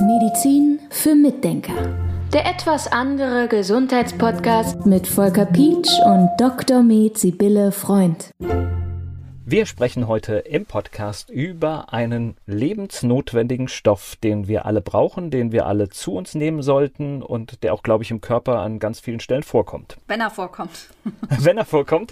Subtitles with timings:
[0.00, 1.74] Medizin für Mitdenker.
[2.32, 6.82] Der etwas andere Gesundheitspodcast mit Volker Pietsch und Dr.
[6.82, 8.30] Med Sibylle Freund.
[9.44, 15.66] Wir sprechen heute im Podcast über einen lebensnotwendigen Stoff, den wir alle brauchen, den wir
[15.66, 19.20] alle zu uns nehmen sollten und der auch, glaube ich, im Körper an ganz vielen
[19.20, 19.98] Stellen vorkommt.
[20.08, 20.88] Wenn er vorkommt.
[21.38, 22.10] Wenn er vorkommt.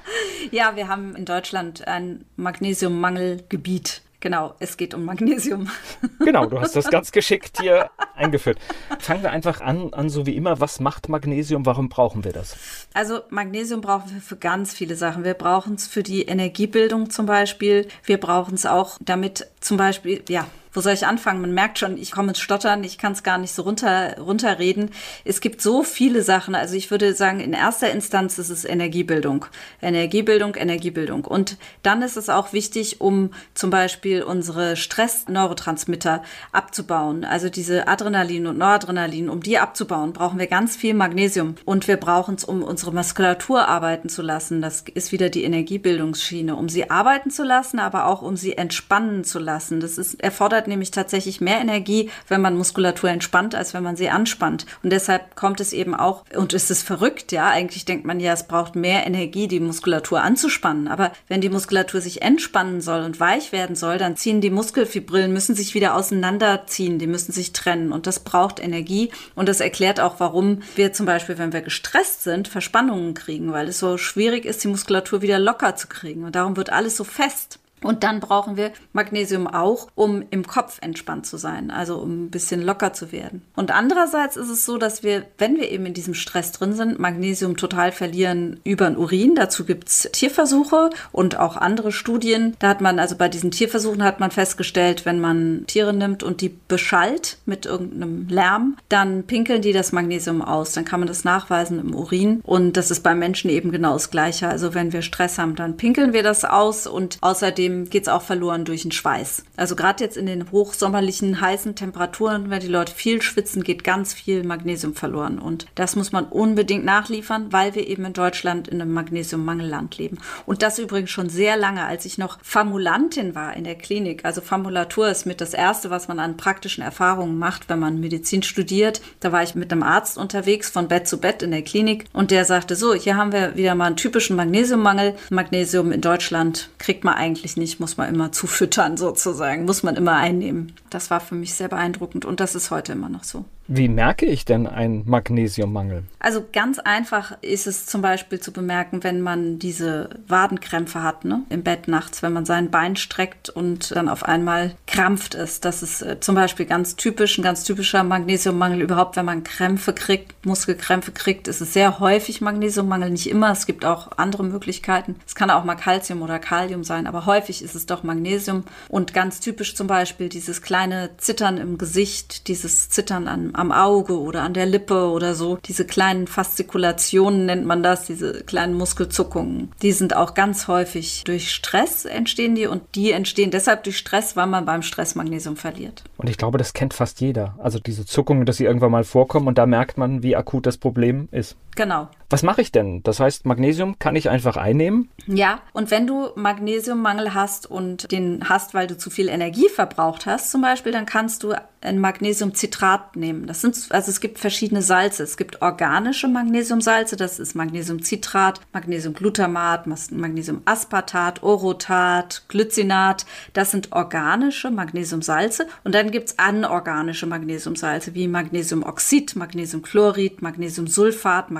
[0.50, 4.02] ja, wir haben in Deutschland ein Magnesiummangelgebiet.
[4.24, 5.68] Genau, es geht um Magnesium.
[6.24, 8.58] Genau, du hast das ganz geschickt hier eingeführt.
[8.98, 10.60] Fangen wir einfach an, an so wie immer.
[10.60, 11.66] Was macht Magnesium?
[11.66, 12.56] Warum brauchen wir das?
[12.94, 15.24] Also Magnesium brauchen wir für ganz viele Sachen.
[15.24, 17.86] Wir brauchen es für die Energiebildung zum Beispiel.
[18.04, 21.40] Wir brauchen es auch, damit zum Beispiel, ja, wo soll ich anfangen?
[21.40, 24.90] Man merkt schon, ich komme ins Stottern, ich kann es gar nicht so runter, runterreden.
[25.24, 26.54] Es gibt so viele Sachen.
[26.54, 29.46] Also ich würde sagen, in erster Instanz ist es Energiebildung.
[29.80, 31.24] Energiebildung, Energiebildung.
[31.24, 37.24] Und dann ist es auch wichtig, um zum Beispiel unsere Stress-Neurotransmitter abzubauen.
[37.24, 41.54] Also diese Adrenalin und Noradrenalin, um die abzubauen, brauchen wir ganz viel Magnesium.
[41.64, 44.60] Und wir brauchen es, um unsere Muskulatur arbeiten zu lassen.
[44.60, 49.22] Das ist wieder die Energiebildungsschiene, um sie arbeiten zu lassen, aber auch um sie entspannen
[49.22, 49.78] zu lassen.
[49.78, 53.96] Das ist, erfordert hat nämlich tatsächlich mehr Energie, wenn man Muskulatur entspannt, als wenn man
[53.96, 54.64] sie anspannt.
[54.82, 58.32] Und deshalb kommt es eben auch, und es ist verrückt, ja, eigentlich denkt man ja,
[58.32, 60.88] es braucht mehr Energie, die Muskulatur anzuspannen.
[60.88, 65.34] Aber wenn die Muskulatur sich entspannen soll und weich werden soll, dann ziehen die Muskelfibrillen,
[65.34, 67.92] müssen sich wieder auseinanderziehen, die müssen sich trennen.
[67.92, 69.10] Und das braucht Energie.
[69.34, 73.68] Und das erklärt auch, warum wir zum Beispiel, wenn wir gestresst sind, Verspannungen kriegen, weil
[73.68, 76.24] es so schwierig ist, die Muskulatur wieder locker zu kriegen.
[76.24, 77.58] Und darum wird alles so fest.
[77.84, 82.30] Und dann brauchen wir Magnesium auch, um im Kopf entspannt zu sein, also um ein
[82.30, 83.42] bisschen locker zu werden.
[83.54, 86.98] Und andererseits ist es so, dass wir, wenn wir eben in diesem Stress drin sind,
[86.98, 89.34] Magnesium total verlieren über den Urin.
[89.34, 92.56] Dazu gibt es Tierversuche und auch andere Studien.
[92.58, 96.40] Da hat man, also bei diesen Tierversuchen hat man festgestellt, wenn man Tiere nimmt und
[96.40, 100.72] die beschallt mit irgendeinem Lärm, dann pinkeln die das Magnesium aus.
[100.72, 102.40] Dann kann man das nachweisen im Urin.
[102.44, 104.48] Und das ist beim Menschen eben genau das Gleiche.
[104.48, 108.22] Also wenn wir Stress haben, dann pinkeln wir das aus und außerdem geht es auch
[108.22, 109.44] verloren durch den Schweiß.
[109.56, 114.14] Also gerade jetzt in den hochsommerlichen, heißen Temperaturen, wenn die Leute viel schwitzen, geht ganz
[114.14, 115.38] viel Magnesium verloren.
[115.38, 120.18] Und das muss man unbedingt nachliefern, weil wir eben in Deutschland in einem Magnesiummangelland leben.
[120.46, 124.24] Und das übrigens schon sehr lange, als ich noch Formulantin war in der Klinik.
[124.24, 128.42] Also Formulatur ist mit das Erste, was man an praktischen Erfahrungen macht, wenn man Medizin
[128.42, 129.00] studiert.
[129.20, 132.06] Da war ich mit einem Arzt unterwegs, von Bett zu Bett in der Klinik.
[132.12, 135.14] Und der sagte, so, hier haben wir wieder mal einen typischen Magnesiummangel.
[135.30, 139.96] Magnesium in Deutschland kriegt man eigentlich nicht nicht, muss man immer zufüttern sozusagen, muss man
[139.96, 140.72] immer einnehmen.
[140.90, 143.44] Das war für mich sehr beeindruckend und das ist heute immer noch so.
[143.66, 146.02] Wie merke ich denn einen Magnesiummangel?
[146.18, 151.44] Also ganz einfach ist es zum Beispiel zu bemerken, wenn man diese Wadenkrämpfe hat, ne,
[151.48, 155.60] im Bett nachts, wenn man sein Bein streckt und dann auf einmal krampft es.
[155.60, 159.94] Das ist äh, zum Beispiel ganz typisch, ein ganz typischer Magnesiummangel überhaupt, wenn man Krämpfe
[159.94, 163.50] kriegt, Muskelkrämpfe kriegt, ist es sehr häufig Magnesiummangel, nicht immer.
[163.50, 165.16] Es gibt auch andere Möglichkeiten.
[165.26, 168.64] Es kann auch mal Calcium oder Kalium sein, aber häufig ist es doch Magnesium.
[168.88, 174.18] Und ganz typisch zum Beispiel dieses kleine Zittern im Gesicht, dieses Zittern an am Auge
[174.18, 175.58] oder an der Lippe oder so.
[175.64, 179.72] Diese kleinen Faszikulationen nennt man das, diese kleinen Muskelzuckungen.
[179.82, 184.36] Die sind auch ganz häufig durch Stress entstehen die und die entstehen deshalb durch Stress,
[184.36, 186.04] weil man beim Stress Magnesium verliert.
[186.16, 187.54] Und ich glaube, das kennt fast jeder.
[187.58, 190.78] Also diese Zuckungen, dass sie irgendwann mal vorkommen und da merkt man, wie akut das
[190.78, 191.56] Problem ist.
[191.76, 192.08] Genau.
[192.34, 193.00] Was mache ich denn?
[193.04, 195.08] Das heißt, Magnesium kann ich einfach einnehmen?
[195.28, 200.26] Ja, und wenn du Magnesiummangel hast und den hast, weil du zu viel Energie verbraucht
[200.26, 203.46] hast, zum Beispiel, dann kannst du ein Magnesiumcitrat nehmen.
[203.46, 205.22] Das sind, also es gibt verschiedene Salze.
[205.22, 213.26] Es gibt organische Magnesiumsalze, das ist Magnesiumcitrat, Magnesiumglutamat, Magnesiumaspartat, Orotat, Glycinat.
[213.52, 215.66] Das sind organische Magnesiumsalze.
[215.84, 221.50] Und dann gibt es anorganische Magnesiumsalze wie Magnesiumoxid, Magnesiumchlorid, Magnesiumsulfat,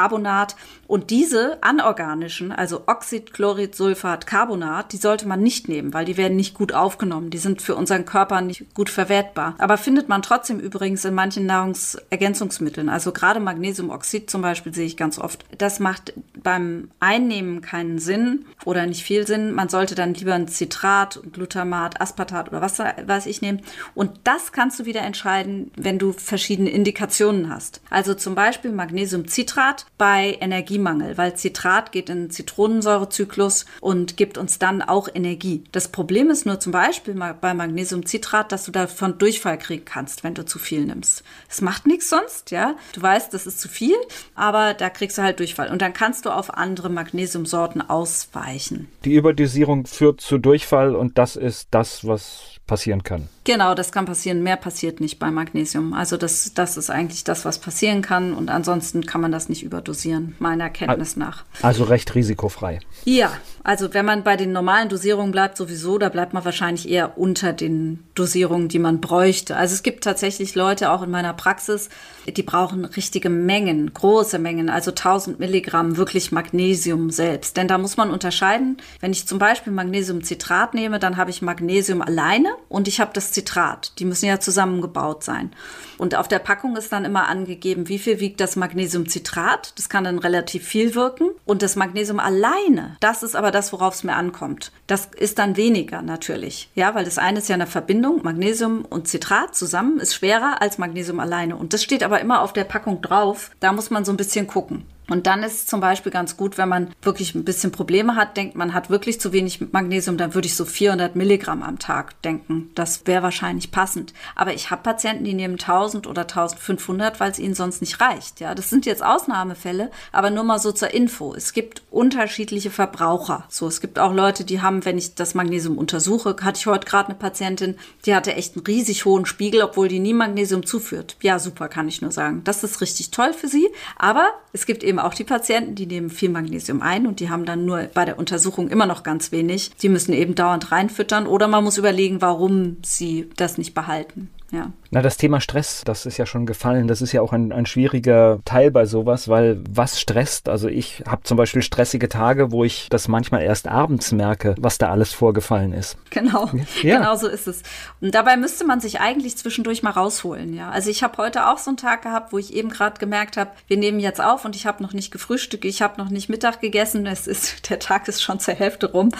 [0.00, 0.56] Magnesiumcarbonat.
[0.86, 6.16] Und diese anorganischen, also Oxid, Chlorid, Sulfat, Carbonat, die sollte man nicht nehmen, weil die
[6.16, 7.30] werden nicht gut aufgenommen.
[7.30, 9.54] Die sind für unseren Körper nicht gut verwertbar.
[9.58, 12.88] Aber findet man trotzdem übrigens in manchen Nahrungsergänzungsmitteln.
[12.88, 15.44] Also gerade Magnesiumoxid zum Beispiel sehe ich ganz oft.
[15.58, 19.52] Das macht beim Einnehmen keinen Sinn oder nicht viel Sinn.
[19.52, 23.62] Man sollte dann lieber ein Citrat, Glutamat, Aspartat oder was weiß ich nehmen.
[23.94, 27.80] Und das kannst du wieder entscheiden, wenn du verschiedene Indikationen hast.
[27.90, 34.38] Also zum Beispiel Magnesiumcitrat bei Energie Energiemangel, weil Citrat geht in den Zitronensäurezyklus und gibt
[34.38, 35.64] uns dann auch Energie.
[35.72, 40.34] Das Problem ist nur zum Beispiel bei Magnesiumcitrat, dass du davon Durchfall kriegen kannst, wenn
[40.34, 41.24] du zu viel nimmst.
[41.48, 42.76] Es macht nichts sonst, ja.
[42.92, 43.96] Du weißt, das ist zu viel,
[44.34, 45.70] aber da kriegst du halt Durchfall.
[45.70, 48.88] Und dann kannst du auf andere Magnesiumsorten ausweichen.
[49.04, 53.28] Die Überdosierung führt zu Durchfall und das ist das, was passieren kann.
[53.42, 54.44] Genau, das kann passieren.
[54.44, 55.92] Mehr passiert nicht bei Magnesium.
[55.92, 58.32] Also das, das ist eigentlich das, was passieren kann.
[58.32, 61.44] Und ansonsten kann man das nicht überdosieren, meiner Kenntnis nach.
[61.62, 62.78] Also recht risikofrei.
[63.04, 63.32] Ja,
[63.64, 67.52] also wenn man bei den normalen Dosierungen bleibt, sowieso, da bleibt man wahrscheinlich eher unter
[67.52, 69.56] den Dosierungen, die man bräuchte.
[69.56, 71.88] Also es gibt tatsächlich Leute auch in meiner Praxis,
[72.28, 77.56] die brauchen richtige Mengen, große Mengen, also 1000 Milligramm wirklich Magnesium selbst.
[77.56, 82.02] Denn da muss man unterscheiden, wenn ich zum Beispiel Magnesiumcitrat nehme, dann habe ich Magnesium
[82.02, 83.98] alleine und ich habe das Citrat.
[83.98, 85.52] Die müssen ja zusammengebaut sein.
[85.98, 89.74] Und auf der Packung ist dann immer angegeben, wie viel wiegt das Magnesiumcitrat.
[89.76, 91.30] Das kann dann relativ viel wirken.
[91.44, 94.72] Und das Magnesium alleine, das ist aber das, worauf es mir ankommt.
[94.86, 96.70] Das ist dann weniger natürlich.
[96.74, 98.22] Ja, weil das eine ist ja eine Verbindung.
[98.22, 101.56] Magnesium und Citrat zusammen ist schwerer als Magnesium alleine.
[101.56, 103.50] Und das steht aber immer auf der Packung drauf.
[103.60, 104.86] Da muss man so ein bisschen gucken.
[105.10, 108.36] Und dann ist es zum Beispiel ganz gut, wenn man wirklich ein bisschen Probleme hat,
[108.36, 112.22] denkt, man hat wirklich zu wenig Magnesium, dann würde ich so 400 Milligramm am Tag
[112.22, 112.70] denken.
[112.74, 114.14] Das wäre wahrscheinlich passend.
[114.36, 118.40] Aber ich habe Patienten, die nehmen 1000 oder 1500, weil es ihnen sonst nicht reicht.
[118.40, 121.34] Ja, das sind jetzt Ausnahmefälle, aber nur mal so zur Info.
[121.34, 123.44] Es gibt unterschiedliche Verbraucher.
[123.48, 126.86] So, es gibt auch Leute, die haben, wenn ich das Magnesium untersuche, hatte ich heute
[126.86, 131.16] gerade eine Patientin, die hatte echt einen riesig hohen Spiegel, obwohl die nie Magnesium zuführt.
[131.20, 132.42] Ja, super, kann ich nur sagen.
[132.44, 133.68] Das ist richtig toll für sie.
[133.98, 137.44] Aber es gibt eben auch die Patienten, die nehmen viel Magnesium ein und die haben
[137.44, 139.70] dann nur bei der Untersuchung immer noch ganz wenig.
[139.82, 144.30] Die müssen eben dauernd reinfüttern oder man muss überlegen, warum sie das nicht behalten.
[144.50, 144.72] Ja.
[144.90, 146.88] Na, das Thema Stress, das ist ja schon gefallen.
[146.88, 150.48] Das ist ja auch ein, ein schwieriger Teil bei sowas, weil was stresst?
[150.48, 154.78] Also ich habe zum Beispiel stressige Tage, wo ich das manchmal erst abends merke, was
[154.78, 155.96] da alles vorgefallen ist.
[156.10, 156.50] Genau,
[156.82, 156.98] ja.
[156.98, 157.62] genau so ist es.
[158.00, 160.54] Und dabei müsste man sich eigentlich zwischendurch mal rausholen.
[160.54, 163.36] Ja, also ich habe heute auch so einen Tag gehabt, wo ich eben gerade gemerkt
[163.36, 166.28] habe, wir nehmen jetzt auf und ich habe noch nicht gefrühstückt, ich habe noch nicht
[166.28, 167.06] Mittag gegessen.
[167.06, 169.10] Es ist der Tag ist schon zur Hälfte rum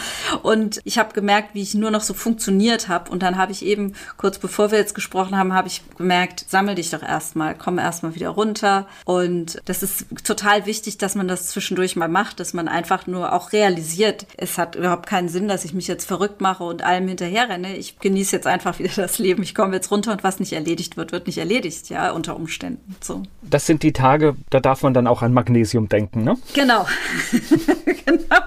[0.43, 3.11] und ich habe gemerkt, wie ich nur noch so funktioniert habe.
[3.11, 6.75] Und dann habe ich eben kurz bevor wir jetzt gesprochen haben, habe ich gemerkt, sammel
[6.75, 8.87] dich doch erstmal, komm erstmal wieder runter.
[9.05, 13.33] Und das ist total wichtig, dass man das zwischendurch mal macht, dass man einfach nur
[13.33, 17.09] auch realisiert, es hat überhaupt keinen Sinn, dass ich mich jetzt verrückt mache und allem
[17.09, 17.77] hinterher renne.
[17.77, 19.43] Ich genieße jetzt einfach wieder das Leben.
[19.43, 22.97] Ich komme jetzt runter und was nicht erledigt wird, wird nicht erledigt, ja, unter Umständen.
[23.01, 23.23] So.
[23.43, 26.37] Das sind die Tage, da darf man dann auch an Magnesium denken, ne?
[26.55, 26.87] Genau.
[28.07, 28.41] genau.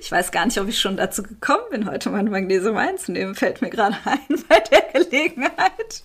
[0.00, 3.34] Ich weiß gar nicht, ob ich schon dazu gekommen bin, heute mein Magnesium einzunehmen.
[3.34, 4.18] Fällt mir gerade ein
[4.48, 5.99] bei der Gelegenheit.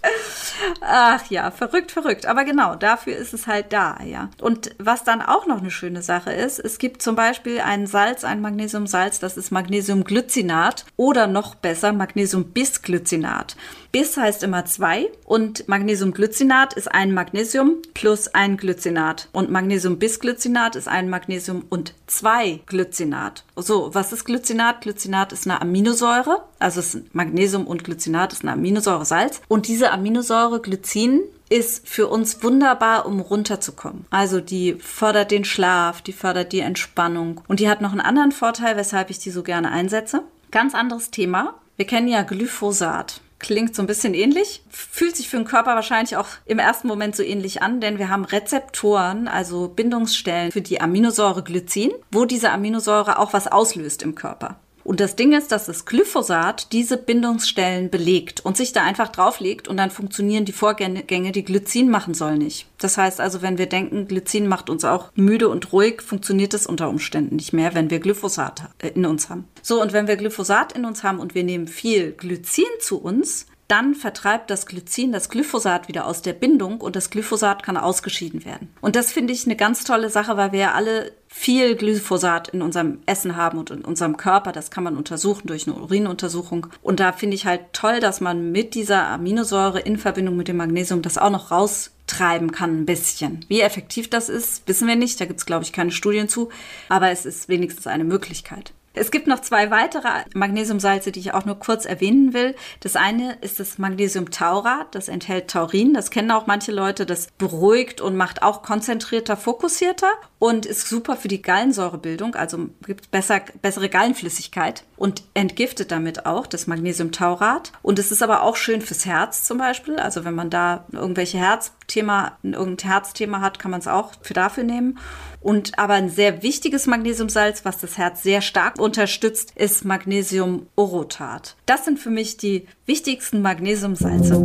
[0.81, 2.25] Ach ja, verrückt, verrückt.
[2.25, 4.29] Aber genau, dafür ist es halt da, ja.
[4.41, 8.23] Und was dann auch noch eine schöne Sache ist, es gibt zum Beispiel ein Salz,
[8.23, 13.55] ein Magnesiumsalz, das ist Magnesiumglycinat oder noch besser Magnesiumbisglycinat.
[13.95, 20.89] Bis heißt immer zwei und Magnesiumglycinat ist ein Magnesium plus ein Glycinat und Magnesiumbisglycinat ist
[20.89, 23.45] ein Magnesium und zwei Glycinat.
[23.55, 24.81] So, was ist Glycinat?
[24.81, 26.81] Glycinat ist eine Aminosäure, also
[27.13, 33.21] Magnesium und Glycinat ist eine Aminosäure-Salz und diese Aminosäure Glycin ist für uns wunderbar, um
[33.21, 34.05] runterzukommen.
[34.09, 38.33] Also die fördert den Schlaf, die fördert die Entspannung und die hat noch einen anderen
[38.33, 40.23] Vorteil, weshalb ich die so gerne einsetze.
[40.51, 41.53] Ganz anderes Thema.
[41.77, 43.21] Wir kennen ja Glyphosat.
[43.45, 47.15] Klingt so ein bisschen ähnlich, fühlt sich für den Körper wahrscheinlich auch im ersten Moment
[47.15, 52.49] so ähnlich an, denn wir haben Rezeptoren, also Bindungsstellen für die Aminosäure Glycin, wo diese
[52.49, 54.59] Aminosäure auch was auslöst im Körper.
[54.85, 59.67] Und das Ding ist, dass das Glyphosat diese Bindungsstellen belegt und sich da einfach drauflegt
[59.67, 62.67] und dann funktionieren die Vorgänge, die Glycin machen soll, nicht.
[62.77, 66.67] Das heißt also, wenn wir denken, Glycin macht uns auch müde und ruhig, funktioniert es
[66.67, 69.47] unter Umständen nicht mehr, wenn wir Glyphosat äh, in uns haben.
[69.63, 73.47] So, und wenn wir Glyphosat in uns haben und wir nehmen viel Glycin zu uns,
[73.67, 78.45] dann vertreibt das Glycin das Glyphosat wieder aus der Bindung und das Glyphosat kann ausgeschieden
[78.45, 78.69] werden.
[78.81, 82.61] Und das finde ich eine ganz tolle Sache, weil wir ja alle viel Glyphosat in
[82.61, 84.51] unserem Essen haben und in unserem Körper.
[84.51, 86.67] Das kann man untersuchen durch eine Urinuntersuchung.
[86.81, 90.57] Und da finde ich halt toll, dass man mit dieser Aminosäure in Verbindung mit dem
[90.57, 93.43] Magnesium das auch noch raustreiben kann ein bisschen.
[93.47, 95.19] Wie effektiv das ist, wissen wir nicht.
[95.19, 96.49] Da gibt es, glaube ich, keine Studien zu.
[96.87, 98.73] Aber es ist wenigstens eine Möglichkeit.
[98.95, 102.55] Es gibt noch zwei weitere Magnesiumsalze, die ich auch nur kurz erwähnen will.
[102.79, 105.93] Das eine ist das Magnesiumtaurat, das enthält Taurin.
[105.93, 107.05] Das kennen auch manche Leute.
[107.05, 110.11] Das beruhigt und macht auch konzentrierter, fokussierter
[110.45, 116.45] und ist super für die Gallensäurebildung, also gibt besser, bessere Gallenflüssigkeit und entgiftet damit auch
[116.45, 117.71] das Magnesiumtaurat.
[117.81, 119.95] Und es ist aber auch schön fürs Herz zum Beispiel.
[119.95, 124.63] Also wenn man da irgendwelche Herzthema, irgendein Herzthema hat, kann man es auch für dafür
[124.63, 124.99] nehmen.
[125.41, 131.55] Und aber ein sehr wichtiges Magnesiumsalz, was das Herz sehr stark unterstützt, ist Magnesiumorotat.
[131.65, 134.37] Das sind für mich die wichtigsten Magnesiumsalze.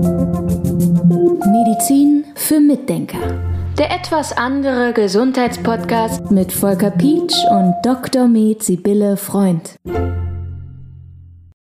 [1.45, 3.50] Medizin für Mitdenker.
[3.79, 8.29] Der etwas andere Gesundheitspodcast mit Volker Pietsch und Dr.
[8.29, 9.77] Med Sibylle Freund.